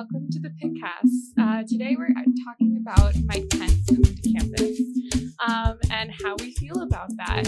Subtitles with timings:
[0.00, 1.38] welcome to the PITcast.
[1.38, 2.08] Uh, today we're
[2.42, 4.80] talking about Mike Pence coming to campus
[5.46, 7.46] um, and how we feel about that.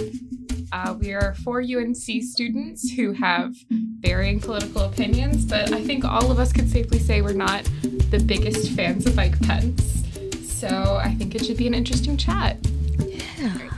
[0.70, 3.54] Uh, we are four UNC students who have
[4.00, 7.64] varying political opinions, but I think all of us could safely say we're not
[8.10, 10.04] the biggest fans of Mike Pence.
[10.42, 12.58] So I think it should be an interesting chat.
[12.98, 13.70] Yeah.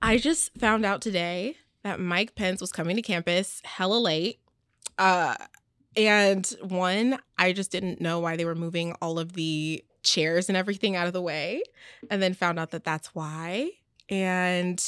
[0.00, 4.40] I just found out today that Mike Pence was coming to campus hella late.
[4.96, 5.34] Uh,
[5.96, 10.56] and one, I just didn't know why they were moving all of the chairs and
[10.56, 11.62] everything out of the way,
[12.10, 13.70] and then found out that that's why.
[14.08, 14.82] And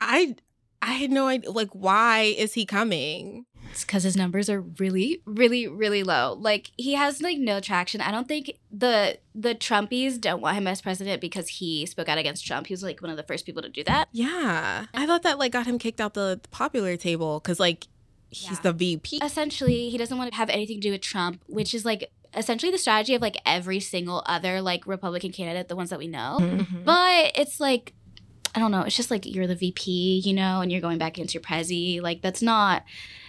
[0.00, 0.36] I
[0.82, 3.46] I had no idea like why is he coming?
[3.70, 6.36] It's because his numbers are really, really, really low.
[6.38, 8.00] Like he has like no traction.
[8.00, 12.18] I don't think the the Trumpies don't want him as president because he spoke out
[12.18, 12.68] against Trump.
[12.68, 14.08] He was like one of the first people to do that.
[14.12, 17.88] Yeah, I thought that like got him kicked out the, the popular table because like
[18.30, 18.62] he's yeah.
[18.62, 19.20] the VP.
[19.22, 22.70] Essentially, he doesn't want to have anything to do with Trump, which is like essentially
[22.70, 26.38] the strategy of like every single other like Republican candidate, the ones that we know.
[26.40, 26.84] Mm-hmm.
[26.84, 27.94] But it's like
[28.54, 31.16] I don't know, it's just like you're the VP, you know, and you're going back
[31.16, 32.00] against your prezi.
[32.00, 32.84] Like that's not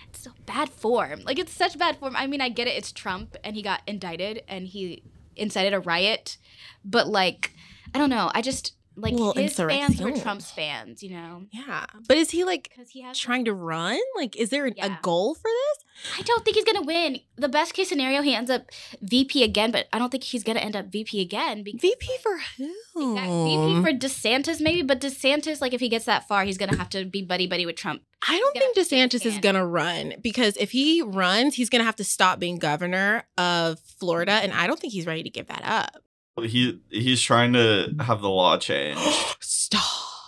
[0.09, 1.21] it's so bad form.
[1.23, 2.15] Like it's such bad form.
[2.15, 5.03] I mean, I get it, it's Trump and he got indicted and he
[5.35, 6.37] incited a riot,
[6.83, 7.53] but like
[7.93, 8.31] I don't know.
[8.33, 11.45] I just like well, his fans were Trump's fans, you know.
[11.51, 13.99] Yeah, but is he like he has trying to run?
[14.15, 14.85] Like, is there yeah.
[14.87, 15.85] a goal for this?
[16.17, 17.19] I don't think he's gonna win.
[17.35, 18.63] The best case scenario, he ends up
[19.01, 21.63] VP again, but I don't think he's gonna end up VP again.
[21.63, 23.15] Because, VP like, for who?
[23.15, 24.81] VP for DeSantis, maybe.
[24.81, 27.65] But DeSantis, like, if he gets that far, he's gonna have to be buddy buddy
[27.65, 28.01] with Trump.
[28.27, 32.03] I don't think DeSantis is gonna run because if he runs, he's gonna have to
[32.03, 36.03] stop being governor of Florida, and I don't think he's ready to give that up
[36.43, 38.97] he he's trying to have the law change
[39.39, 39.83] Stop.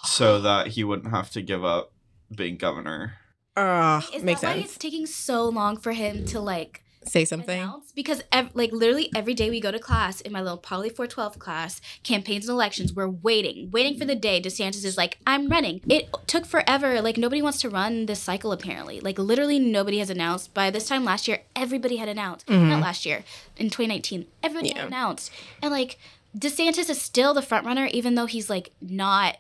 [0.06, 1.92] so that he wouldn't have to give up
[2.36, 3.14] being governor.
[3.56, 4.58] Uh, Is makes that sense.
[4.58, 7.92] why it's taking so long for him to like say something announce?
[7.94, 11.40] because ev- like literally every day we go to class in my little Poly 412
[11.40, 15.82] class campaigns and elections we're waiting waiting for the day DeSantis is like I'm running
[15.88, 20.10] it took forever like nobody wants to run this cycle apparently like literally nobody has
[20.10, 22.70] announced by this time last year everybody had announced mm-hmm.
[22.70, 23.24] not last year
[23.58, 24.80] in 2019 everybody yeah.
[24.80, 25.32] had announced
[25.62, 25.98] and like
[26.38, 29.38] DeSantis is still the front runner even though he's like not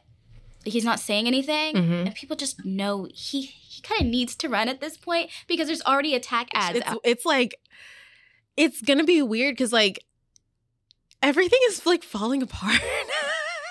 [0.65, 2.07] he's not saying anything mm-hmm.
[2.07, 5.67] and people just know he he kind of needs to run at this point because
[5.67, 7.55] there's already attack ads it's, it's like
[8.57, 10.03] it's gonna be weird because like
[11.21, 12.81] everything is like falling apart.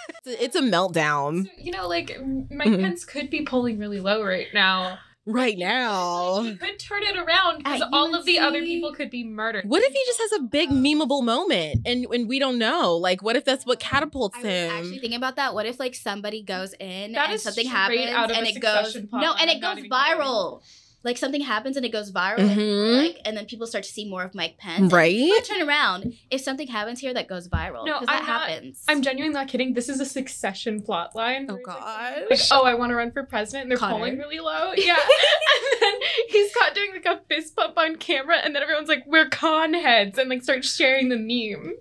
[0.08, 1.44] It's, a, it's, a, meltdown.
[1.44, 2.18] So, you know like
[2.50, 2.82] mike mm-hmm.
[2.82, 4.98] pence could be polling really low right now
[5.28, 6.42] right now.
[6.42, 9.64] He could turn it around because all of the other people could be murdered.
[9.66, 10.74] What if he just has a big oh.
[10.74, 12.96] memeable moment and and we don't know?
[12.96, 14.70] Like, what if that's what catapults him?
[14.70, 15.54] Actually, thinking about that.
[15.54, 19.50] What if like somebody goes in that and something happens and it goes no, and
[19.50, 20.62] it goes viral
[21.04, 22.60] like something happens and it goes viral, mm-hmm.
[22.60, 24.92] and, like, and then people start to see more of Mike Pence.
[24.92, 25.30] Right.
[25.44, 27.86] turn around if something happens here that goes viral.
[27.86, 28.84] No, that I'm happens.
[28.86, 29.74] Not, I'm genuinely not kidding.
[29.74, 31.46] This is a succession plot line.
[31.48, 32.24] Oh god.
[32.28, 33.94] Like, oh, I want to run for president, and they're Connor.
[33.94, 34.72] polling really low.
[34.76, 34.94] Yeah.
[34.94, 35.92] and then
[36.28, 40.18] he's caught doing like a fist bump on camera, and then everyone's like, "We're Conheads,"
[40.18, 41.74] and like start sharing the meme.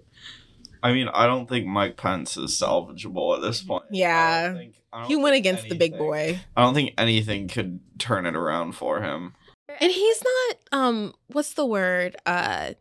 [0.83, 3.85] I mean, I don't think Mike Pence is salvageable at this point.
[3.91, 4.53] Yeah.
[4.53, 4.75] Think,
[5.07, 6.39] he went against anything, the big boy.
[6.55, 9.33] I don't think anything could turn it around for him.
[9.79, 12.15] And he's not um what's the word?
[12.25, 12.73] Uh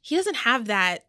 [0.00, 1.04] he doesn't have that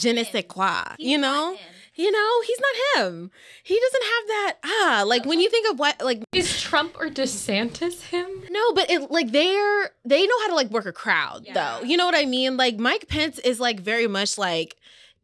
[0.00, 1.56] je ne sais quoi, you know?
[1.94, 3.30] You know, he's not him.
[3.62, 7.08] He doesn't have that ah like when you think of what like is Trump or
[7.08, 8.28] DeSantis him?
[8.50, 11.52] No, but it like they're they know how to like work a crowd yeah.
[11.52, 11.84] though.
[11.84, 12.56] You know what I mean?
[12.56, 14.76] Like Mike Pence is like very much like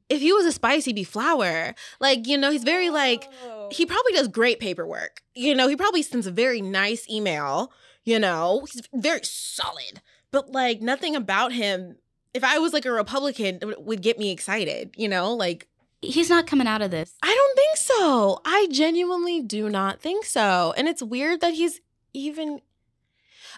[0.08, 1.74] if he was a spice, he'd be flour.
[2.00, 3.28] Like, you know, he's very like
[3.70, 5.22] he probably does great paperwork.
[5.34, 7.72] You know, he probably sends a very nice email,
[8.04, 8.66] you know.
[8.70, 10.00] He's very solid.
[10.30, 11.96] But like nothing about him
[12.34, 15.34] if I was like a Republican would get me excited, you know?
[15.34, 15.66] Like
[16.00, 17.14] he's not coming out of this.
[17.22, 18.40] I don't think so.
[18.44, 20.74] I genuinely do not think so.
[20.76, 21.80] And it's weird that he's
[22.12, 22.60] even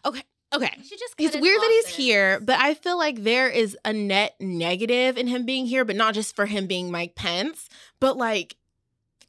[0.04, 0.22] Okay.
[0.52, 0.72] Okay.
[1.18, 5.28] It's weird that he's here, but I feel like there is a net negative in
[5.28, 7.68] him being here, but not just for him being Mike Pence,
[8.00, 8.56] but like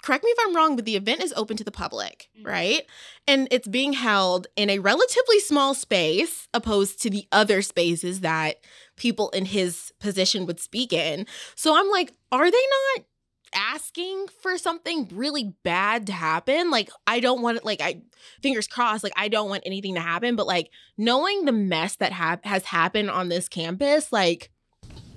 [0.01, 2.47] correct me if I'm wrong, but the event is open to the public, mm-hmm.
[2.47, 2.81] right?
[3.27, 8.57] And it's being held in a relatively small space opposed to the other spaces that
[9.01, 11.25] people in his position would speak in.
[11.56, 12.65] So I'm like, are they
[12.95, 13.06] not
[13.53, 16.69] asking for something really bad to happen?
[16.69, 18.03] Like, I don't want it, like, I,
[18.44, 20.69] fingers crossed, like, I don't want anything to happen, but like,
[21.00, 24.51] knowing the mess that ha- has happened on this campus, like,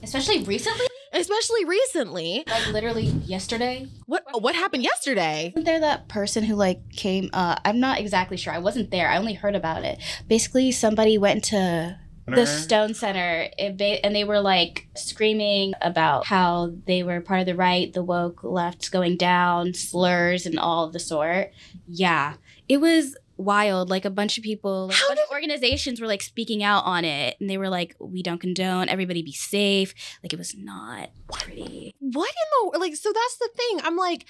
[0.02, 0.86] especially recently?
[1.12, 2.42] especially recently.
[2.48, 3.86] Like literally yesterday?
[4.06, 5.52] What what happened yesterday?
[5.54, 8.52] Wasn't there that person who like came uh i'm not exactly sure.
[8.52, 9.08] I wasn't there.
[9.08, 10.00] I only heard about it.
[10.26, 16.72] Basically somebody went into the Stone Center, ba- and they were like screaming about how
[16.86, 20.92] they were part of the right, the woke left going down, slurs and all of
[20.92, 21.52] the sort.
[21.86, 22.34] Yeah,
[22.68, 23.90] it was wild.
[23.90, 27.04] Like a bunch of people, like a bunch of organizations were like speaking out on
[27.04, 28.88] it, and they were like, "We don't condone.
[28.88, 31.94] Everybody be safe." Like it was not pretty.
[32.00, 32.96] What in the like?
[32.96, 33.80] So that's the thing.
[33.82, 34.24] I'm like,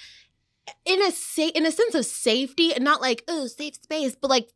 [0.85, 4.31] in a sa- in a sense of safety, and not like oh safe space, but
[4.31, 4.49] like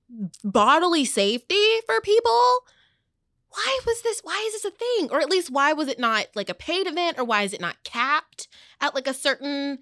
[0.42, 2.40] bodily safety for people.
[3.50, 4.20] Why was this?
[4.22, 5.08] Why is this a thing?
[5.10, 7.18] Or at least why was it not like a paid event?
[7.18, 8.48] Or why is it not capped
[8.80, 9.78] at like a certain?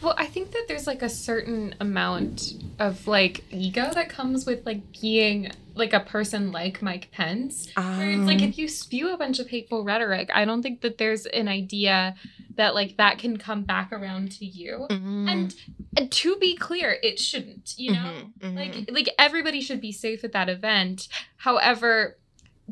[0.00, 4.64] Well, I think that there's like a certain amount of like ego that comes with
[4.64, 7.68] like being like a person like Mike Pence.
[7.76, 10.80] Where it's like Um, if you spew a bunch of hateful rhetoric, I don't think
[10.80, 12.14] that there's an idea
[12.56, 14.86] that like that can come back around to you.
[14.90, 15.54] mhm, And,
[15.96, 18.12] and to be clear, it shouldn't, you know?
[18.40, 18.56] mhm, mhm.
[18.56, 22.18] like like everybody should be safe at that event however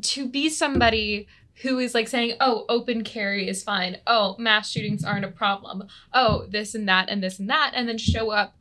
[0.01, 1.27] to be somebody
[1.63, 3.97] who is like saying oh open carry is fine.
[4.07, 5.83] Oh mass shootings aren't a problem.
[6.13, 8.55] Oh this and that and this and that and then show up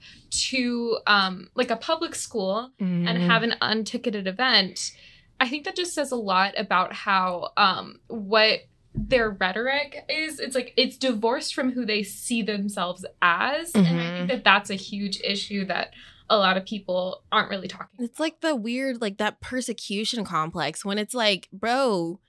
[0.49, 3.27] to um like a public school and Mhm.
[3.27, 4.93] have an unticketed event.
[5.39, 8.61] I think that just says a lot about how um what
[8.95, 10.41] their rhetoric is.
[10.41, 14.69] It's like it's divorced from who they see themselves as and i think that that's
[14.69, 15.93] a huge issue that
[16.31, 20.85] a lot of people aren't really talking It's like the weird, like that persecution complex
[20.85, 22.21] when it's like, bro,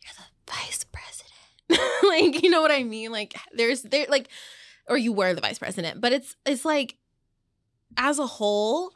[0.00, 1.28] you're the vice president.
[2.08, 3.10] like, you know what I mean?
[3.10, 4.28] Like, there's there like,
[4.88, 6.96] or you were the vice president, but it's it's like,
[7.96, 8.92] as a whole,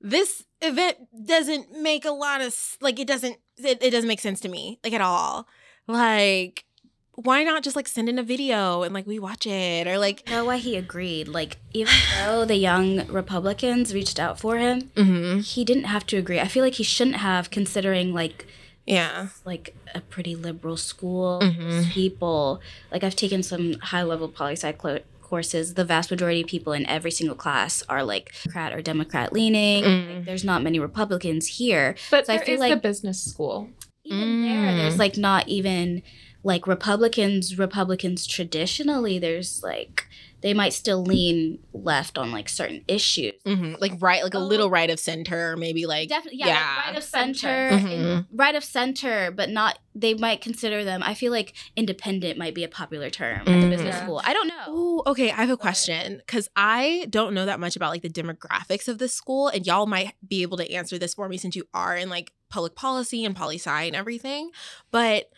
[0.00, 4.40] this event doesn't make a lot of like it doesn't it, it doesn't make sense
[4.40, 5.46] to me like at all.
[5.86, 6.64] Like,
[7.14, 10.28] why not just like send in a video and like we watch it or like,
[10.30, 11.28] know why he agreed.
[11.28, 15.40] Like, even though the young Republicans reached out for him, mm-hmm.
[15.40, 16.40] he didn't have to agree.
[16.40, 18.46] I feel like he shouldn't have, considering like
[18.86, 21.38] yeah, like a pretty liberal school.
[21.42, 21.90] Mhm.
[21.90, 22.60] People
[22.90, 25.74] like I've taken some high level poli sci clo- courses.
[25.74, 29.84] The vast majority of people in every single class are like Democrat or Democrat leaning.
[29.84, 30.16] Mm.
[30.16, 31.94] Like, there's not many Republicans here.
[32.10, 33.68] but So I feel is the like- business school
[34.04, 34.76] Even there, Mm.
[34.78, 36.02] there's like not even
[36.44, 37.58] like Republicans.
[37.58, 40.06] Republicans traditionally, there's like
[40.40, 43.32] they might still lean left on like certain issues.
[43.46, 44.40] hmm like right, like a Oh.
[44.40, 46.74] little right of center, maybe like Definitely, yeah, yeah.
[46.78, 47.38] like right of Center.
[47.70, 47.92] center, Mhm.
[48.16, 49.78] and right of center, but not.
[49.94, 51.00] They might consider them.
[51.04, 53.70] I feel like independent might be a popular term at the Mm.
[53.70, 54.02] business Yeah.
[54.04, 54.20] school.
[54.24, 54.64] I don't know.
[54.66, 55.30] Oh, okay.
[55.30, 58.98] I have a question because I don't know that much about like the demographics of
[58.98, 61.96] this school, and y'all might be able to answer this for me since you are
[61.96, 64.50] in like public policy and poli sci and everything.
[64.90, 65.30] But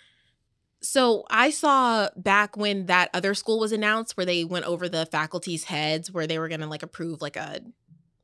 [0.84, 5.06] so I saw back when that other school was announced, where they went over the
[5.06, 7.60] faculty's heads, where they were gonna like approve like a.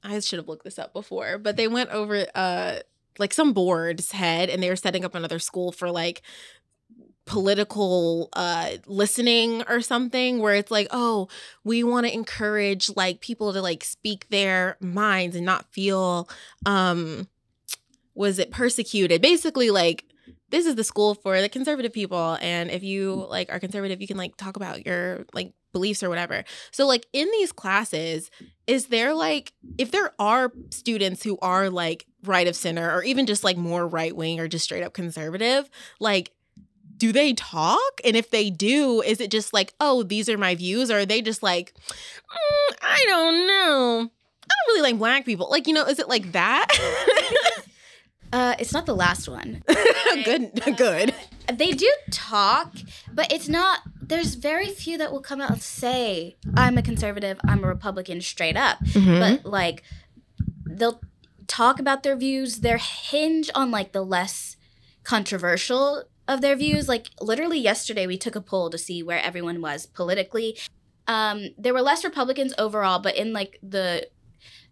[0.03, 2.81] I should have looked this up before, but they went over uh
[3.19, 6.23] like some board's head, and they were setting up another school for like
[7.27, 11.29] political uh listening or something where it's like oh
[11.63, 16.29] we want to encourage like people to like speak their minds and not feel
[16.67, 17.29] um
[18.15, 20.10] was it persecuted basically like
[20.50, 24.06] this is the school for the conservative people and if you like are conservative you
[24.06, 28.31] can like talk about your like beliefs or whatever so like in these classes
[28.67, 33.25] is there like if there are students who are like right of center or even
[33.25, 35.70] just like more right wing or just straight up conservative
[36.01, 36.32] like
[37.01, 38.01] do they talk?
[38.05, 40.91] And if they do, is it just like, oh, these are my views?
[40.91, 44.10] Or are they just like, "Mm, I don't know.
[44.44, 45.48] I don't really like black people.
[45.51, 46.67] Like, you know, is it like that?
[48.32, 49.63] Uh, it's not the last one.
[50.25, 51.15] good, good.
[51.53, 52.75] They do talk,
[53.13, 53.81] but it's not.
[54.01, 57.41] There's very few that will come out and say, "I'm a conservative.
[57.46, 58.79] I'm a Republican," straight up.
[58.84, 59.19] Mm-hmm.
[59.19, 59.82] But like,
[60.65, 61.01] they'll
[61.49, 62.60] talk about their views.
[62.60, 64.56] They're hinge on like the less
[65.03, 66.89] controversial of their views.
[66.89, 70.56] Like literally yesterday, we took a poll to see where everyone was politically.
[71.08, 74.08] Um, there were less Republicans overall, but in like the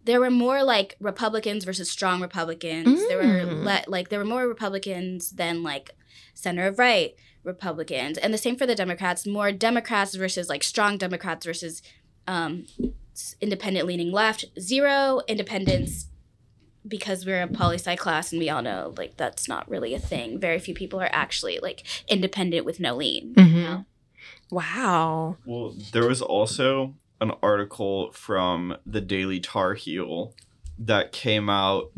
[0.05, 3.07] there were more like Republicans versus strong Republicans.
[3.07, 3.63] There were Mm.
[3.65, 5.91] le- like there were more Republicans than like
[6.33, 9.25] center of right Republicans, and the same for the Democrats.
[9.27, 11.81] More Democrats versus like strong Democrats versus
[12.27, 12.65] um,
[13.41, 14.45] independent leaning left.
[14.59, 16.07] Zero independents
[16.87, 19.99] because we're a poli sci class, and we all know like that's not really a
[19.99, 20.39] thing.
[20.39, 23.33] Very few people are actually like independent with no lean.
[23.37, 23.63] you Mhm.
[23.63, 23.85] know?
[24.51, 25.37] Wow.
[25.45, 30.33] Well, there was also an article from the Daily Tar Heel
[30.77, 31.91] that came out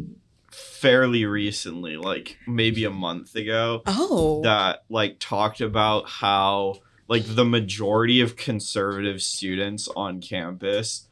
[0.51, 4.41] fairly recently, like maybe a month ago, Oh.
[4.43, 6.75] that like talked about how
[7.07, 11.07] like the majority of conservative students on campus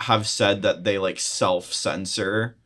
[0.00, 2.56] have said that they like self-censor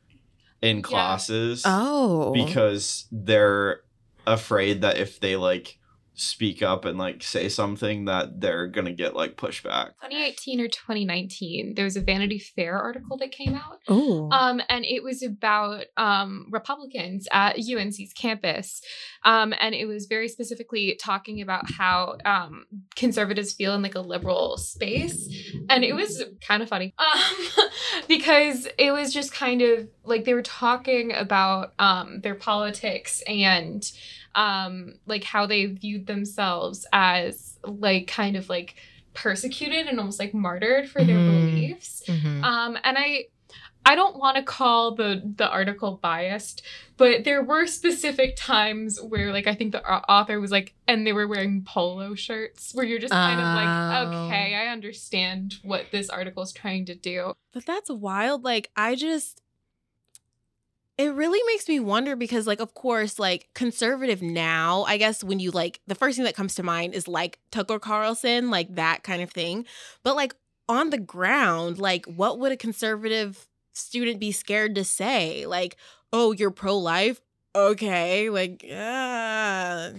[0.62, 2.32] in classes oh.
[2.32, 3.82] because they're
[4.26, 5.77] afraid that if they like
[6.20, 11.74] speak up and like say something that they're gonna get like pushback 2018 or 2019
[11.74, 14.28] there was a vanity fair article that came out Oh.
[14.32, 18.80] um, and it was about um, republicans at unc's campus
[19.24, 24.00] um, and it was very specifically talking about how um, conservatives feel in like a
[24.00, 25.28] liberal space
[25.68, 27.68] and it was kind of funny um,
[28.08, 33.90] because it was just kind of like they were talking about um, their politics and
[34.38, 38.76] um, like how they viewed themselves as like kind of like
[39.14, 41.26] persecuted and almost like martyred for their Mhm.
[41.50, 42.42] beliefs Mhm.
[42.44, 43.26] um, and I
[43.90, 46.60] I don't want to call the the article biased,
[46.98, 51.14] but there were specific times where like I think the author was like and they
[51.14, 53.54] were wearing polo shirts where you're just kind of Oh.
[53.60, 57.32] like okay, I understand what this article is trying to do.
[57.54, 58.44] But that's wild.
[58.44, 59.40] Like, I just,
[60.98, 65.38] it really makes me wonder because, like, of course, like conservative now, I guess when
[65.38, 69.04] you like, the first thing that comes to mind is like Tucker Carlson, like that
[69.04, 69.64] kind of thing.
[70.02, 70.34] But like
[70.68, 75.46] on the ground, like, what would a conservative student be scared to say?
[75.46, 75.76] Like,
[76.12, 77.20] oh, you're pro life?
[77.54, 78.28] Okay.
[78.28, 79.90] Like, uh,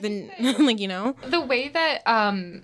[0.00, 1.14] then, that- like, you know?
[1.24, 2.62] The way that um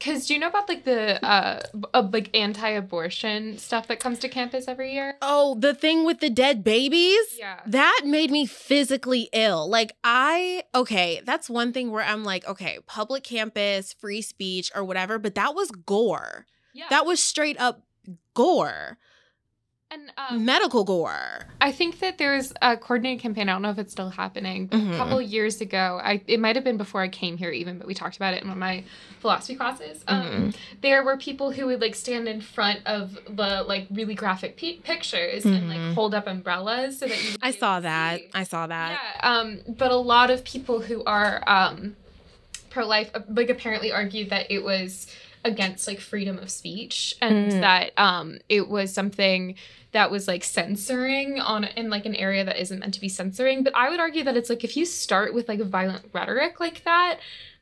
[0.00, 1.62] cuz do you know about like the uh,
[1.94, 5.16] uh like anti-abortion stuff that comes to campus every year?
[5.22, 7.38] Oh, the thing with the dead babies?
[7.38, 7.60] Yeah.
[7.66, 9.68] That made me physically ill.
[9.68, 14.84] Like, I, okay, that's one thing where I'm like, okay, public campus, free speech, or
[14.84, 16.46] whatever, but that was gore.
[16.74, 16.86] Yeah.
[16.90, 17.82] That was straight up
[18.34, 18.98] gore,
[19.90, 21.46] and um medical gore.
[21.60, 23.48] I think that there's a coordinated campaign.
[23.48, 24.68] I don't know if it's still happening.
[24.68, 24.94] Mhm.
[24.94, 27.86] A couple years ago, I it might have been before I came here even, but
[27.86, 28.82] we talked about it in one of my
[29.20, 30.02] philosophy classes.
[30.08, 30.56] Um, Mhm.
[30.82, 34.78] There were people who would like stand in front of the like really graphic pe-
[34.78, 35.68] pictures and Mhm.
[35.88, 37.36] like hold up umbrellas so that you.
[37.42, 38.18] I saw that.
[38.20, 38.28] see.
[38.34, 38.98] I saw that.
[39.22, 41.94] Yeah, um, but a lot of people who are um,
[42.70, 45.06] pro-life uh, like apparently argued that it was
[45.46, 47.60] against like freedom of speech and Mm.
[47.60, 49.54] that um, it was something
[49.92, 53.62] that was like censoring on in like an area that isn't meant to be censoring.
[53.62, 56.84] But I would argue that it's like if you start with like violent rhetoric like
[56.84, 57.18] that.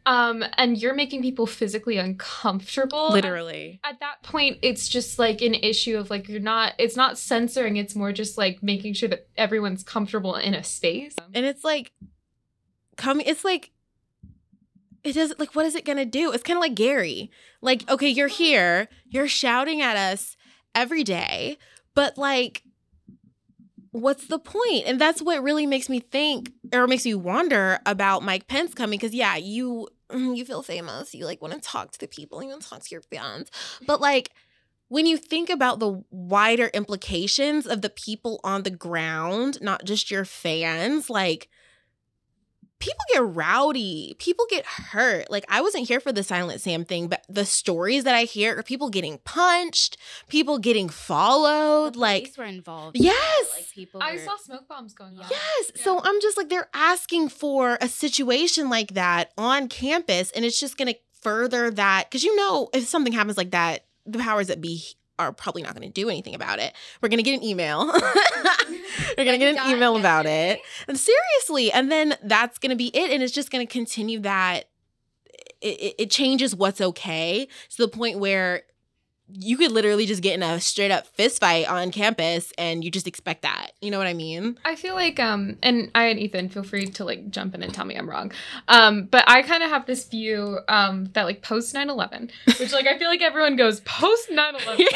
[0.06, 3.08] Um, and you're making people physically uncomfortable.
[3.10, 3.80] Literally.
[3.82, 6.74] At that point, it's just like an issue of like you're not.
[6.78, 7.78] It's not censoring.
[7.78, 11.14] It's more just like making sure that everyone's comfortable in a space.
[11.32, 11.92] And it's like,
[12.98, 13.70] coming, it's like,
[15.04, 16.32] it doesn't like what is it gonna do?
[16.32, 17.30] It's kind of like Gary.
[17.60, 20.36] Like, okay, you're here, you're shouting at us
[20.74, 21.58] every day,
[21.94, 22.62] but like,
[23.92, 24.84] what's the point?
[24.86, 28.98] And that's what really makes me think or makes me wonder about Mike Pence coming.
[28.98, 32.48] Cause yeah, you you feel famous, you like want to talk to the people, you
[32.48, 33.50] want to talk to your fans,
[33.86, 34.30] but like.
[34.88, 40.10] When you think about the wider implications of the people on the ground, not just
[40.10, 41.48] your fans, like
[42.78, 45.30] people get rowdy, people get hurt.
[45.30, 48.58] Like I wasn't here for the Silent Sam thing, but the stories that I hear
[48.58, 49.96] are people getting punched,
[50.28, 52.96] people getting followed, The like police were involved.
[52.98, 53.52] Yes!
[53.56, 54.02] Like people.
[54.02, 55.26] I were- saw smoke bombs going on.
[55.30, 55.72] Yes.
[55.76, 60.60] So I'm just like, they're asking for a situation like that on campus, and it's
[60.60, 62.06] just going to further that.
[62.10, 64.84] Because you know, if something happens like that, the powers that be
[65.18, 66.72] are probably not going to do anything about it.
[67.00, 67.86] We're going to get an email.
[69.16, 70.60] We're going to get an email about it.
[70.88, 71.72] And seriously.
[71.72, 73.10] And then that's going to be it.
[73.10, 74.64] And it's just going to continue that.
[75.60, 78.62] It, it, it changes what's okay to the point where
[79.32, 82.90] you could literally just get in a straight up fist fight on campus and you
[82.90, 83.70] just expect that.
[83.80, 84.58] You know what I mean?
[84.64, 87.72] I feel like um and I and Ethan feel free to like jump in and
[87.72, 88.32] tell me I'm wrong.
[88.68, 92.86] Um but I kind of have this view um that like post 9/11, which like
[92.86, 94.86] I feel like everyone goes post 9/11.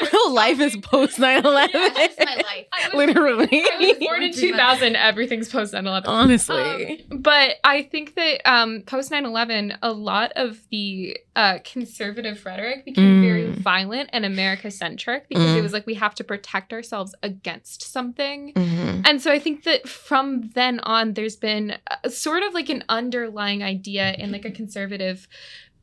[0.12, 1.70] Real life is post 9 11.
[1.74, 2.66] Yeah, that's my life.
[2.72, 3.48] I was, Literally.
[3.52, 6.02] I was born in 2000, everything's post 9/11.
[6.06, 7.04] Honestly.
[7.10, 12.44] Um, but I think that um, post 9 11, a lot of the uh, conservative
[12.46, 13.22] rhetoric became Mm.
[13.22, 15.62] very violent and America centric because it Mm.
[15.62, 18.52] was like we have to protect ourselves against something.
[18.54, 19.02] Mhm.
[19.08, 22.84] And so I think that from then on, there's been a, sort of like an
[22.88, 25.26] underlying idea in like a conservative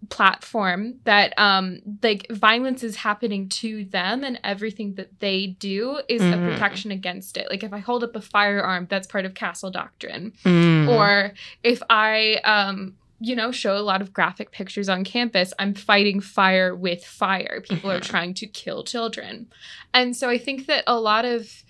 [0.10, 6.22] platform that um like violence is happening to them and everything that they do is
[6.22, 6.34] Mhm.
[6.34, 9.72] a protection against it like if i hold up a firearm that's part of castle
[9.72, 10.88] doctrine Mm.
[10.90, 11.34] or
[11.64, 16.20] if i um you know show a lot of graphic pictures on campus i'm fighting
[16.20, 18.04] fire with fire people are Mhm.
[18.06, 19.48] trying to kill children
[19.94, 21.64] and so i think that a lot of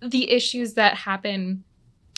[0.00, 1.64] the issues that happen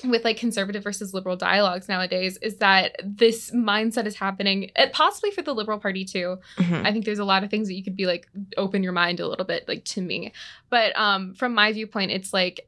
[0.04, 5.30] with like conservative versus liberal dialogues nowadays is that this mindset is happening uh, possibly
[5.30, 6.84] for the liberal party too Mhm.
[6.84, 8.28] I think there's a lot of things that you could be like
[8.58, 10.32] open your mind a little bit like to me.
[10.68, 12.65] But um from my viewpoint it's like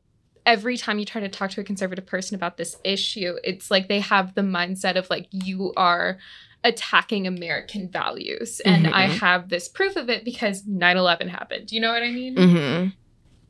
[0.48, 3.86] every time you try to talk to a conservative person about this issue, it's like
[3.88, 6.18] they have the mindset of like you are
[6.64, 8.60] attacking American values.
[8.64, 8.92] And Mhm.
[8.92, 11.70] I have this proof of it because 9-11 happened.
[11.70, 12.34] You know what I mean?
[12.34, 12.88] Mm-hmm.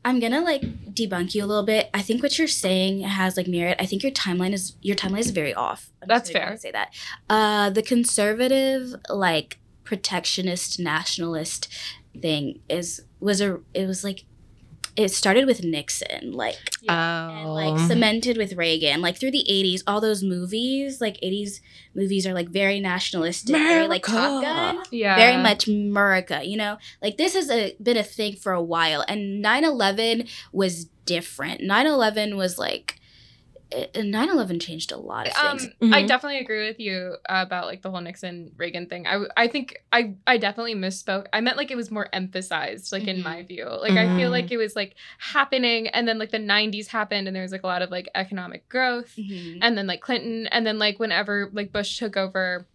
[0.05, 0.61] I'm gonna like
[0.93, 1.89] debunk you a little bit.
[1.93, 3.77] I think what you're saying has like merit.
[3.79, 5.89] I think your timeline is your timeline is very off.
[6.01, 6.57] I'm That's just gonna fair.
[6.57, 6.93] Say that.
[7.29, 11.67] Uh, the conservative like protectionist nationalist
[12.21, 14.23] thing is was a it was like
[14.95, 17.53] it started with Nixon like and Oh.
[17.53, 21.61] like cemented with Reagan like through the 80s all those movies like 80s
[21.95, 25.15] movies are like very nationalistic very like Top Gun Yeah.
[25.15, 26.77] very much America, you know?
[27.01, 31.61] Like this has a, been a thing for a while and 9/11 was different.
[31.61, 32.98] 9/11 was like
[33.71, 35.73] 9/11 changed a lot of Um, things.
[35.93, 39.05] I definitely agree with you about like the whole Nixon Reagan thing.
[39.07, 41.27] I, I think I, I definitely misspoke.
[41.33, 43.23] I meant like it was more emphasized, like in Mhm.
[43.23, 43.65] my view.
[43.65, 44.31] Like I feel Mhm.
[44.31, 47.63] like it was like happening, and then like the '90s happened, and there was like
[47.63, 49.59] a lot of like economic growth, Mhm.
[49.61, 52.65] and then like Clinton, and then like whenever like Bush took over.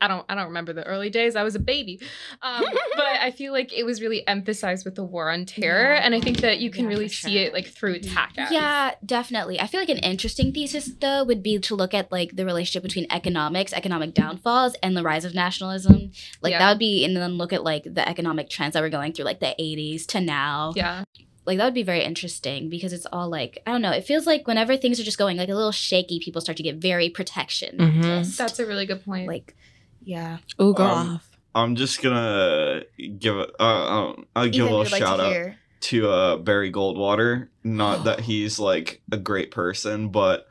[0.00, 1.36] I don't I don't remember the early days.
[1.36, 2.00] I was a baby.
[2.42, 2.64] Um,
[2.96, 6.00] but I feel like it was really emphasized with the war on terror Yeah.
[6.04, 8.52] and I think that you can Yeah, really for see it like through attack ads.
[8.52, 9.58] Yeah, definitely.
[9.58, 12.82] I feel like an interesting thesis though would be to look at like the relationship
[12.82, 16.10] between economics, economic downfalls, and the rise of nationalism.
[16.42, 16.58] Like Yeah.
[16.58, 19.24] that would be, and then look at like the economic trends that were going through
[19.24, 20.72] like the '80s to now.
[20.76, 21.04] Yeah.
[21.46, 23.92] like that would be very interesting because it's all like I don't know.
[23.92, 26.62] It feels like whenever things are just going like a little shaky, people start to
[26.64, 27.78] get very protection.
[27.78, 28.36] Mhm.
[28.36, 29.28] That's a really good point.
[29.28, 29.54] like,
[30.06, 30.38] yeah.
[30.60, 31.36] Ooh, go Um, off.
[31.54, 32.82] I'm just gonna
[33.18, 37.48] give a, uh, uh, I'll give a little shout out to uh, Barry Goldwater.
[37.64, 40.46] Not that he's like a great person, but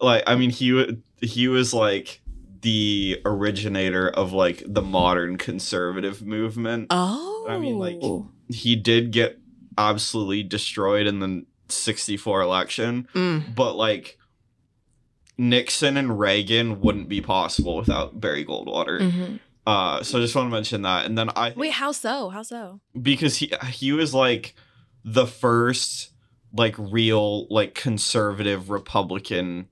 [0.00, 0.86] like I mean he wa-
[1.20, 2.20] he was like
[2.62, 6.86] the originator of like the modern conservative movement.
[6.90, 7.46] Oh.
[7.48, 8.00] I mean, like-
[8.48, 9.38] He did get
[9.78, 13.54] absolutely destroyed in the 64 election, Mm.
[13.54, 14.18] but like
[15.40, 19.00] Nixon and Reagan wouldn't be possible without Barry Goldwater.
[19.00, 19.40] Mhm.
[19.66, 22.28] Uh, so I just want to mention that, and then I Wait, how so?
[22.28, 22.80] How so?
[23.00, 24.54] because he he was like
[25.04, 26.10] the first
[26.52, 29.68] like real like conservative Republican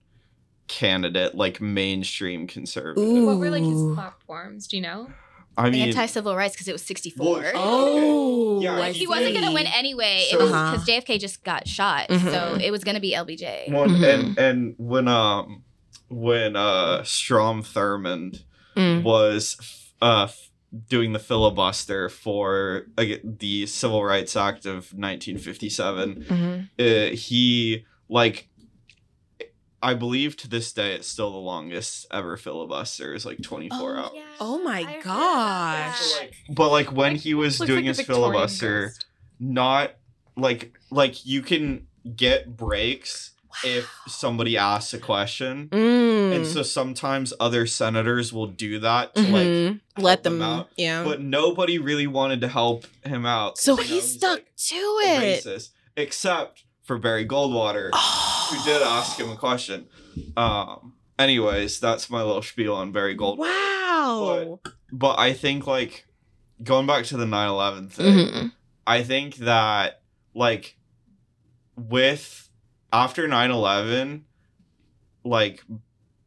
[0.69, 3.03] candidate, like mainstream conservative.
[3.09, 3.27] Ooh.
[3.27, 4.67] what were like his platforms?
[4.69, 5.11] Do you know?
[5.59, 7.27] I mean, Anti civil rights because it was 64.
[7.41, 10.27] Well, Oh, Yeah, I Like, he wasn't gonna win anyway.
[10.31, 10.71] So- it was Uh-huh.
[10.73, 12.63] because JFK just got shot, so Mhm.
[12.63, 13.71] it was gonna be LBJ.
[13.71, 14.15] one Mhm.
[14.15, 15.63] and and when um
[16.09, 18.43] when uh Strom Thurmond
[18.77, 19.03] Mm.
[19.03, 19.57] was
[20.01, 20.29] uh
[20.89, 27.13] doing the filibuster for uh, the Civil Rights Act of 1957 Mhm.
[27.13, 28.49] uh, he like
[29.83, 34.11] I believe to this day it's still the longest ever filibuster is like 24 hours.
[34.41, 36.01] Oh my I gosh.
[36.01, 39.07] So, like, but like when he was doing like his filibuster, ghost.
[39.39, 39.93] not
[40.37, 41.87] like like you can
[42.17, 43.33] get breaks
[43.65, 45.69] if somebody asks a question.
[45.71, 46.37] Mm.
[46.37, 49.81] And so sometimes other senators will do that to like Mhm.
[49.97, 50.71] help let them them out.
[50.77, 51.03] Yeah.
[51.05, 53.59] but nobody really wanted to help him out.
[53.59, 55.45] So you know, he he's, stuck like, to it.
[55.45, 55.71] racist.
[55.97, 58.49] Except for Barry Goldwater, Oh.
[58.51, 59.87] who did ask him a question.
[60.37, 63.39] Um anyways, that's my little spiel on Barry Goldwater.
[63.39, 64.61] Wow.
[64.91, 66.07] But I think like
[66.63, 68.53] going back to the 9/11 thing, Mhm.
[68.87, 70.03] I think that
[70.35, 70.77] like
[71.77, 72.49] with
[72.93, 74.23] after 9/11
[75.25, 75.63] like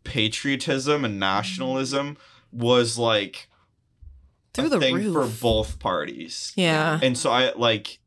[0.04, 2.18] patriotism and nationalism
[2.52, 3.50] was like
[4.54, 5.14] Through a the thing roof.
[5.14, 6.52] for both parties.
[6.56, 7.00] Yeah.
[7.02, 8.00] And so I like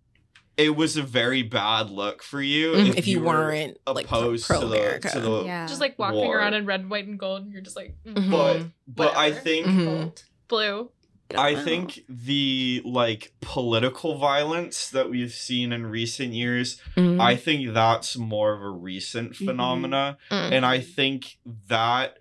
[0.57, 2.97] it was a very bad look for you Mhm.
[2.97, 5.67] If, you, weren't like pro opposed to the to the Yeah.
[5.67, 6.39] Just like walking war.
[6.39, 8.31] around in red, white, and gold, and you're just like, mm, Mhm.
[8.31, 9.41] but but I Whatever.
[9.41, 10.23] think Mhm.
[10.49, 10.91] blue.
[11.37, 17.21] I think the like political violence that we've seen in recent years, Mhm.
[17.21, 19.47] I think that's more of a recent Mhm.
[19.47, 20.19] phenomena.
[20.31, 20.53] Mm.
[20.53, 22.19] And I think that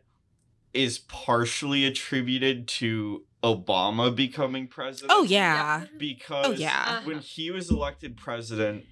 [0.73, 5.11] is partially attributed to Obama becoming president.
[5.13, 5.85] Oh yeah.
[5.97, 7.03] Because Oh, yeah.
[7.03, 8.85] when he was elected president,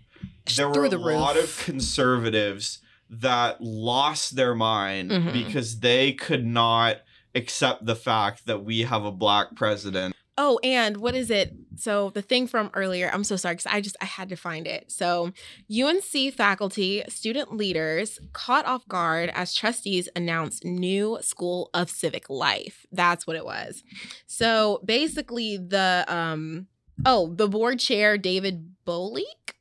[0.56, 5.34] there Through were the a lot of conservatives that lost their mind Mhm.
[5.34, 6.98] because they could not
[7.36, 10.16] accept the fact that we have a black president.
[10.44, 11.54] Oh, and what is it?
[11.76, 14.66] So the thing from earlier, I'm so sorry because I just I had to find
[14.66, 14.92] it.
[14.92, 15.34] So
[15.72, 22.88] UNC faculty, student leaders caught off guard as trustees announced new School of Civic Life.
[22.92, 23.84] That's what it was.
[24.26, 26.66] So basically the um
[27.06, 29.54] oh, the board chair David Boliek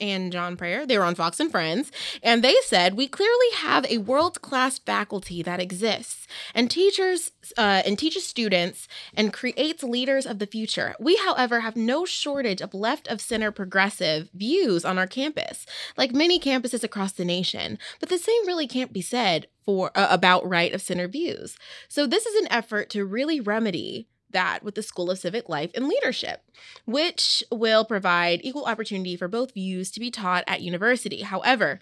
[0.00, 0.86] and John Preyer.
[0.86, 1.90] They were on Fox and Friends,
[2.22, 7.98] and they said we clearly have a world-class faculty that exists and teachers uh, and
[7.98, 10.94] teaches students and creates leaders of the future.
[10.98, 16.12] We, however, have no shortage of left of center progressive views on our campus, like
[16.12, 17.78] many campuses across the nation.
[18.00, 21.56] But the same really can't be said for uh, about right of center views.
[21.88, 25.70] So this is an effort to really remedy that with the School of Civic Life
[25.74, 26.42] and Leadership,
[26.84, 31.22] which will provide equal opportunity for both views to be taught at university.
[31.22, 31.80] However,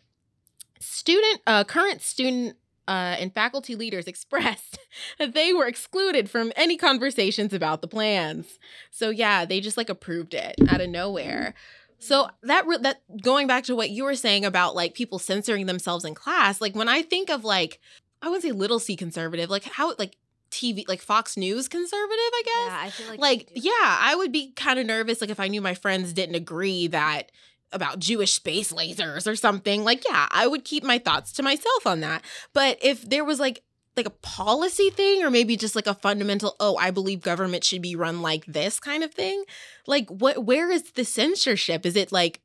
[0.80, 4.78] student uh, current student uh, and faculty leaders expressed
[5.18, 8.58] that they were excluded from any conversations about the plans.
[8.90, 11.54] So yeah, they just like approved it out of nowhere.
[11.98, 15.66] So that re- that going back to what you were saying about like people censoring
[15.66, 17.80] themselves in class, like when I think of like
[18.20, 20.16] I wouldn't say little c conservative, like how like
[20.54, 22.66] TV, like Fox News conservative, I guess.
[22.66, 25.48] Yeah, I feel like like yeah, I would be kind of nervous like if I
[25.48, 27.32] knew my friends didn't agree that
[27.72, 29.84] about Jewish space lasers or something.
[29.84, 32.22] Like yeah, I would keep my thoughts to myself on that.
[32.52, 33.62] But if there was like
[33.96, 37.82] like a policy thing or maybe just like a fundamental oh i believe government should
[37.82, 39.44] be run like this kind of thing
[39.86, 42.40] like what where is the censorship is it like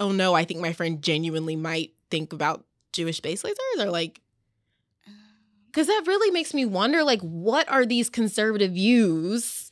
[0.00, 4.20] oh no i think my friend genuinely might think about jewish space lasers or like
[5.78, 9.70] because that really makes me wonder like what are these conservative views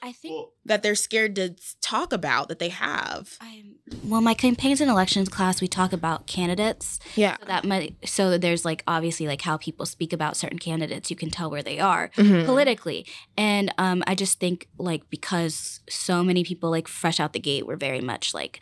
[0.00, 4.32] I think Well, that they're scared to talk about that they have I'm, well, my
[4.32, 6.98] campaigns and elections class, we talk about candidates.
[7.14, 11.10] yeah So that might, so there's like obviously like how people speak about certain candidates.
[11.10, 12.46] You can tell where they are Mhm.
[12.46, 13.04] politically,
[13.36, 17.66] and um, I just think like because so many people like fresh out the gate
[17.66, 18.60] were very much like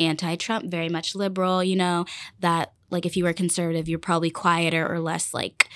[0.00, 1.62] anti-Trump, very much liberal.
[1.62, 2.04] You know
[2.40, 5.68] that like if you were conservative, you're probably quieter or less like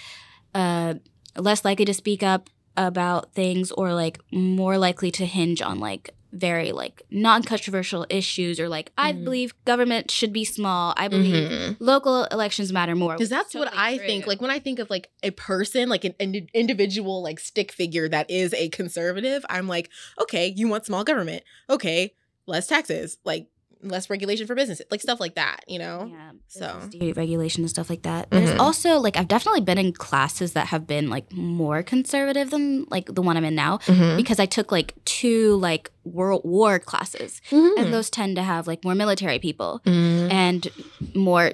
[0.55, 0.94] uh
[1.37, 6.11] less likely to speak up about things or like more likely to hinge on like
[6.33, 9.25] very like non-controversial issues or like I Mhm.
[9.25, 10.94] believe government should be small.
[10.96, 11.77] I believe Mhm.
[11.81, 13.14] local elections matter more.
[13.14, 14.07] because that's what I true.
[14.07, 14.27] think.
[14.29, 18.09] Like when I think of like a person, like an, an individual, like stick figure
[18.09, 22.12] that is a conservative, I'm like, okay, you want small government, okay,
[22.46, 23.49] less taxes, like
[23.82, 26.08] less regulation for businesses, like stuff like that, you know?
[26.10, 26.80] yeah, So.
[27.16, 28.30] regulation and stuff like that.
[28.30, 28.58] There's Mhm.
[28.60, 33.06] also like I've definitely been in classes that have been like more conservative than like
[33.14, 34.16] the one I'm in now Mhm.
[34.16, 37.70] because I took like two like World War classes Mhm.
[37.78, 40.30] and those tend to have like more military people Mhm.
[40.30, 40.68] and
[41.14, 41.52] more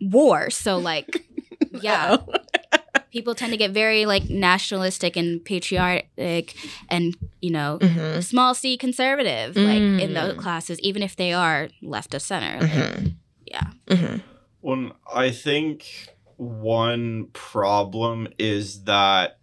[0.00, 0.50] war.
[0.50, 1.24] So like
[1.82, 2.18] yeah.
[3.14, 6.46] People tend to get very like nationalistic and patriotic
[6.88, 8.22] and you know Mhm.
[8.22, 10.38] small c conservative like in those Mm.
[10.44, 13.14] classes even if they are left of center like, Mhm.
[13.46, 14.22] yeah Mhm.
[14.60, 14.92] One,
[15.24, 15.76] I think
[16.36, 19.38] one problem is that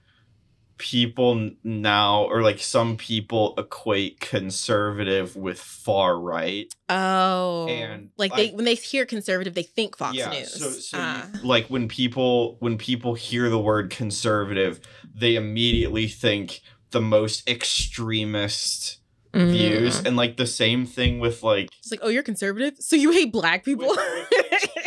[0.81, 6.73] people now, or like some people, equate conservative with far right.
[6.89, 10.53] Oh, And like they I- when they hear conservative, they think Fox yeah, News.
[10.53, 11.29] so so Ah.
[11.33, 14.79] you, like when people when people hear the word conservative,
[15.13, 18.97] they immediately think the most extremist
[19.33, 20.07] views, Mhm.
[20.07, 23.31] and like the same thing with like It's like, oh, you're conservative, so you hate
[23.31, 23.87] black people.
[23.87, 24.29] with,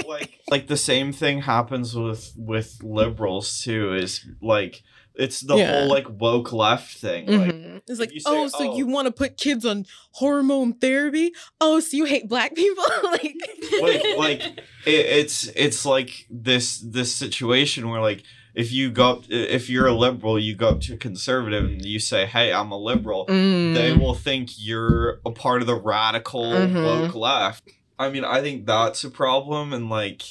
[0.06, 4.82] like like the same thing happens with with liberals too is like
[5.16, 5.80] it's the Yeah.
[5.80, 7.80] whole like woke left thing like Mhm.
[7.86, 11.32] It's like, say, oh, so "Oh." you want to put kids on hormone therapy?
[11.60, 12.84] Oh, so you hate black people?
[13.04, 13.34] like,
[13.82, 14.42] like like
[14.86, 18.22] it, it's it's like this this situation where like
[18.54, 21.84] if you go up if you're a liberal you go up to a conservative and
[21.84, 23.74] you say hey i'm a liberal Mm.
[23.74, 26.84] they will think you're a part of the radical Mhm.
[26.84, 27.64] woke left
[27.98, 30.22] i mean i think that's a problem and like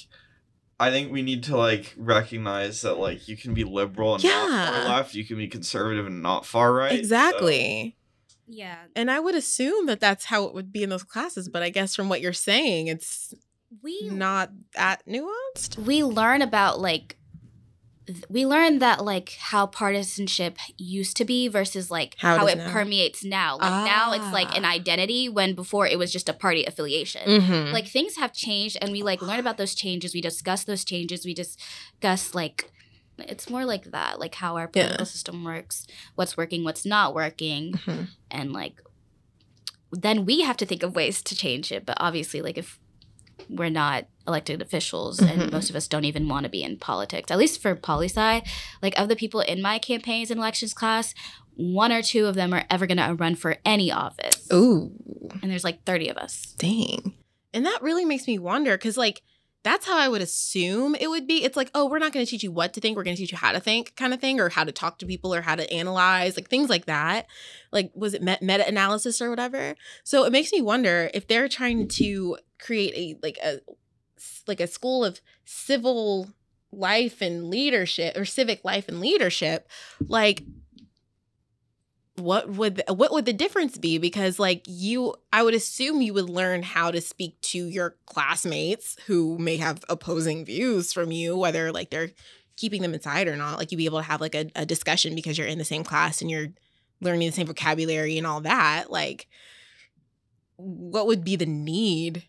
[0.79, 4.49] i think we need to like recognize that like you can be liberal and not
[4.73, 7.95] far left you can be conservative and not far right so- exactly.
[8.47, 11.63] yeah And I would assume that that's how it would be in those classes, but
[11.63, 13.33] I guess from what you're saying, it's
[13.81, 15.77] we not that nuanced.
[15.77, 17.17] we learn about like th-
[18.29, 23.23] we learn that like how partisanship used to be versus like How it it permeates
[23.23, 24.71] now like now it's like an Ah.
[24.71, 27.71] identity when before it was just a party affiliation Mm-hmm.
[27.73, 31.25] like things have changed and we like learn about those changes we discuss those changes
[31.25, 32.69] we discuss like
[33.19, 34.83] it's more like that like how our Yeah.
[34.83, 38.07] political system works what's working what's not working Mhm.
[38.29, 38.81] and like
[39.91, 42.79] then we have to think of ways to change it but obviously like if
[43.49, 45.29] we're not elected officials Mhm.
[45.41, 48.07] and most of us don't even want to be in politics at least for poli
[48.07, 48.41] sci
[48.81, 51.13] like of the people in my campaigns and elections class
[51.55, 54.91] one or two of them are ever going to run for any office Ooh.
[55.41, 57.13] and there's like 30 of us Dang.
[57.55, 59.21] And that really makes me wonder because, like,
[59.63, 61.43] that's how I would assume it would be.
[61.43, 62.97] It's like, oh, we're not going to teach you what to think.
[62.97, 64.99] We're going to teach you how to think, kind of thing, or how to talk
[64.99, 67.27] to people, or how to analyze, like things like that.
[67.71, 69.75] Like, was it meta analysis or whatever?
[70.03, 73.59] So it makes me wonder if they're trying to create a like a
[74.47, 76.29] like a school of civil
[76.71, 79.69] life and leadership or civic life and leadership
[80.07, 80.43] like
[82.15, 83.97] what would what would the difference be?
[83.97, 88.95] Because like you i would assume you would learn how to speak to your classmates
[89.07, 92.11] who may have opposing views from you whether like they're
[92.55, 93.57] keeping them inside or not.
[93.57, 95.83] Like you'd be able to have like a, a discussion because you're in the same
[95.83, 96.49] class and you're
[97.01, 98.91] learning the same vocabulary and all that.
[98.91, 99.27] Like
[100.57, 102.23] what would be the need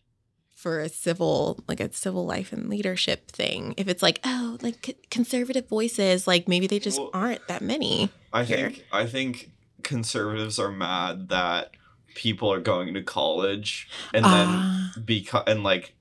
[0.49, 3.75] for a civil like a civil life and leadership thing?
[3.77, 8.09] If it's like oh like conservative voices like maybe they just well, aren't that many
[8.33, 8.71] i here.
[8.71, 9.51] think i think
[9.85, 11.71] conservatives are mad that
[12.15, 15.95] people are going to college and then uh, because and like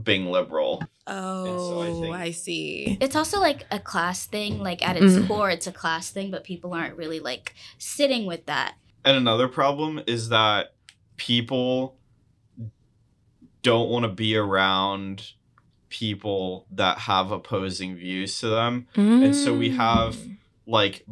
[0.00, 0.82] being liberal.
[1.06, 2.96] Oh, so I, I, see.
[3.00, 4.60] It's also like a class thing.
[4.60, 5.26] Like at its mm.
[5.26, 8.74] core, it's a class thing, but people aren't really like sitting with that.
[9.04, 10.74] And another problem is that
[11.16, 11.96] people
[13.62, 15.32] don't want to be around
[15.88, 18.86] people that have opposing views to them.
[18.94, 19.24] Mm.
[19.24, 20.36] And so we have mm.
[20.66, 21.04] like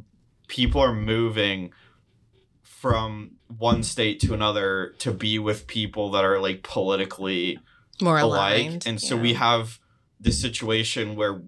[0.47, 1.73] people are moving
[2.81, 7.59] from one state to another to be with people that are like politically
[8.01, 8.61] more alike.
[8.61, 9.23] Aligned, and so yeah.
[9.23, 9.81] we have
[10.21, 11.43] this situation where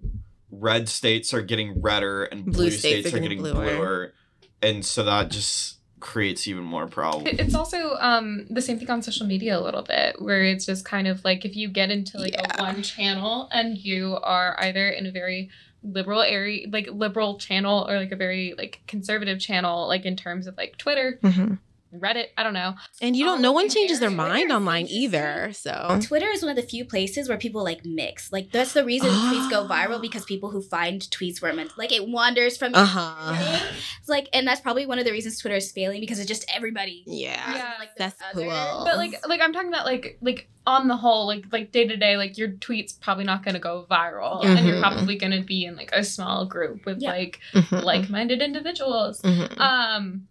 [0.51, 3.77] red states are getting redder and blue, blue states, states, are getting, getting bluer.
[3.77, 4.13] bluer.
[4.61, 7.39] And so that just creates even more problems.
[7.39, 10.83] It's also um, the same thing on social media a little bit, where it's just
[10.83, 12.57] kind of like if you get into like yeah.
[12.59, 15.49] a one channel and you are either in a very
[15.83, 20.45] liberal area like liberal channel or like a very like conservative channel like in terms
[20.47, 21.55] of like twitter mm-hmm.
[21.93, 22.75] Reddit, I don't know.
[23.01, 23.41] And you don't.
[23.41, 25.51] no one changes their mind online either.
[25.53, 28.31] So Twitter is one of the few places where people like mix.
[28.31, 31.91] Like that's the reason tweets go viral because people who find tweets were meant like
[31.91, 32.73] it wanders from.
[32.73, 33.59] Uh huh.
[33.99, 36.49] It's like, and that's probably one of the reasons Twitter is failing because it's just
[36.53, 37.03] everybody.
[37.05, 37.55] Yeah.
[37.55, 37.73] Yeah.
[37.77, 38.43] Like that's other.
[38.43, 38.83] cool.
[38.85, 41.97] But like, like I'm talking about like like on the whole, like like day to
[41.97, 44.57] day, like your tweets probably not gonna go viral, mm-hmm.
[44.57, 47.09] and you're probably gonna be in like a small group with yeah.
[47.09, 47.75] like mm-hmm.
[47.83, 49.21] like minded individuals.
[49.21, 49.59] Mm-hmm.
[49.59, 50.27] Um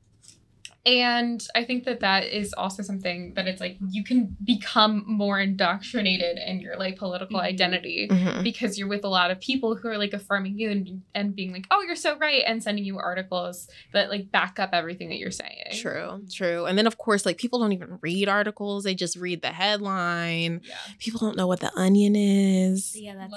[0.86, 5.38] and i think that that is also something that it's like you can become more
[5.38, 7.46] indoctrinated in your like political mm-hmm.
[7.46, 8.42] identity mm-hmm.
[8.42, 11.52] because you're with a lot of people who are like affirming you and, and being
[11.52, 15.18] like oh you're so right and sending you articles that like back up everything that
[15.18, 18.94] you're saying true true and then of course like people don't even read articles they
[18.94, 20.74] just read the headline yeah.
[20.98, 23.34] people don't know what the onion is yeah that's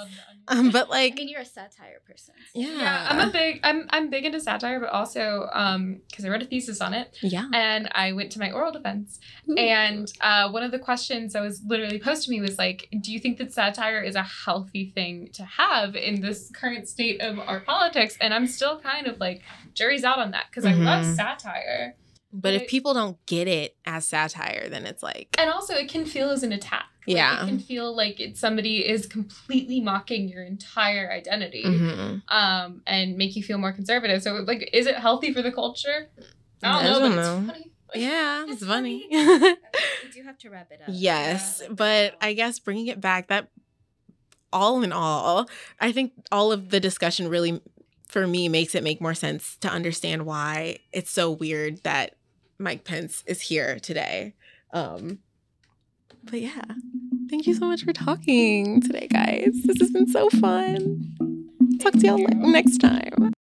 [0.48, 2.60] um, but like I mean you're a satire person so.
[2.60, 2.70] yeah.
[2.70, 6.42] yeah i'm a big i'm i'm big into satire but also um because i wrote
[6.42, 7.48] a thesis on it yeah yeah.
[7.52, 9.18] And I went to my oral defense.
[9.50, 9.56] Ooh.
[9.56, 13.12] And uh, one of the questions that was literally posed to me was like, do
[13.12, 17.38] you think that satire is a healthy thing to have in this current state of
[17.38, 18.16] our politics?
[18.20, 19.42] And I'm still kind of like,
[19.74, 20.82] jury's out on that because mm-hmm.
[20.82, 21.14] I love mm-hmm.
[21.14, 21.96] satire.
[22.32, 25.28] But, but if it, people don't get it as satire, then it's like.
[25.38, 26.86] And also, it can feel as an attack.
[27.06, 27.44] Like, yeah.
[27.44, 32.34] It can feel like it, somebody is completely mocking your entire identity mm-hmm.
[32.34, 34.22] um, and make you feel more conservative.
[34.22, 36.08] So, like, is it healthy for the culture?
[36.64, 37.40] I don't, I don't know.
[37.40, 37.54] know.
[37.94, 39.06] yeah, it's, it's funny.
[39.10, 39.56] funny.
[40.02, 40.88] we do have to wrap it up.
[40.88, 43.48] Yes, but I guess bringing it back, that
[44.52, 45.48] all in all,
[45.80, 47.60] I think all of the discussion really,
[48.08, 52.16] for me, makes it make more sense to understand why it's so weird that
[52.58, 54.34] Mike Pence is here today.
[54.72, 55.18] Um,
[56.24, 56.62] but yeah,
[57.28, 59.62] thank you so much for talking today, guys.
[59.64, 61.16] This has been so fun.
[61.80, 63.32] Talk to y'all next time.